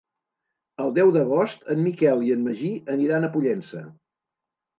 [0.85, 3.85] El deu d'agost en Miquel i en Magí aniran a Pollença.